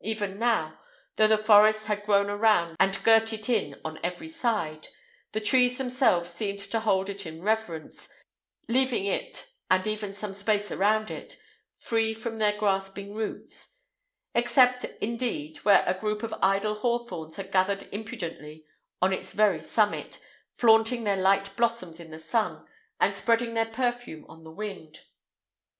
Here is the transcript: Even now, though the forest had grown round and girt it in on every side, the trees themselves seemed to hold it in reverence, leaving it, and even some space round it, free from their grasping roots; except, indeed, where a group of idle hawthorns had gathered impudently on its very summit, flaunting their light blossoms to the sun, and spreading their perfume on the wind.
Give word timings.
Even 0.00 0.36
now, 0.40 0.80
though 1.14 1.28
the 1.28 1.38
forest 1.38 1.86
had 1.86 2.02
grown 2.04 2.26
round 2.26 2.76
and 2.80 3.00
girt 3.04 3.32
it 3.32 3.48
in 3.48 3.80
on 3.84 4.00
every 4.02 4.26
side, 4.26 4.88
the 5.30 5.40
trees 5.40 5.78
themselves 5.78 6.28
seemed 6.28 6.58
to 6.58 6.80
hold 6.80 7.08
it 7.08 7.24
in 7.24 7.40
reverence, 7.40 8.08
leaving 8.66 9.04
it, 9.06 9.46
and 9.70 9.86
even 9.86 10.12
some 10.12 10.34
space 10.34 10.72
round 10.72 11.08
it, 11.08 11.38
free 11.78 12.12
from 12.12 12.38
their 12.40 12.58
grasping 12.58 13.14
roots; 13.14 13.76
except, 14.34 14.82
indeed, 15.00 15.58
where 15.58 15.84
a 15.86 15.94
group 15.96 16.24
of 16.24 16.34
idle 16.42 16.74
hawthorns 16.74 17.36
had 17.36 17.52
gathered 17.52 17.84
impudently 17.92 18.66
on 19.00 19.12
its 19.12 19.32
very 19.34 19.62
summit, 19.62 20.20
flaunting 20.56 21.04
their 21.04 21.14
light 21.16 21.54
blossoms 21.54 21.98
to 21.98 22.04
the 22.06 22.18
sun, 22.18 22.66
and 22.98 23.14
spreading 23.14 23.54
their 23.54 23.66
perfume 23.66 24.26
on 24.28 24.42
the 24.42 24.50
wind. 24.50 25.02